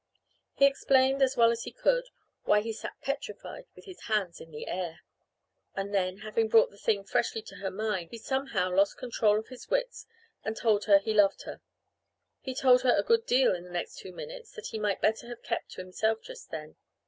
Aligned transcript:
He 0.55 0.65
explained 0.65 1.21
as 1.21 1.37
well 1.37 1.51
as 1.51 1.61
he 1.61 1.71
could 1.71 2.05
just 2.05 2.11
why 2.45 2.61
he 2.61 2.73
sat 2.73 2.99
petrified 3.03 3.67
with 3.75 3.85
his 3.85 4.01
hands 4.05 4.41
in 4.41 4.49
the 4.49 4.65
air. 4.65 5.01
And 5.75 5.93
then 5.93 6.17
having 6.25 6.47
brought 6.47 6.71
the 6.71 6.79
thing 6.79 7.03
freshly 7.03 7.43
to 7.43 7.57
her 7.57 7.69
mind, 7.69 8.09
he 8.09 8.17
somehow 8.17 8.71
lost 8.71 8.97
control 8.97 9.37
of 9.37 9.49
his 9.49 9.69
wits 9.69 10.07
and 10.43 10.57
told 10.57 10.85
her 10.85 10.97
he 10.97 11.13
loved 11.13 11.43
her. 11.43 11.61
He 12.39 12.55
told 12.55 12.81
her 12.81 12.95
a 12.97 13.03
good 13.03 13.27
deal 13.27 13.53
in 13.53 13.63
the 13.63 13.69
next 13.69 13.99
two 13.99 14.11
minutes 14.11 14.53
that 14.53 14.69
he 14.71 14.79
might 14.79 15.01
better 15.01 15.27
have 15.27 15.43
kept 15.43 15.69
to 15.73 15.81
himself 15.81 16.23
just 16.23 16.49
then. 16.49 16.77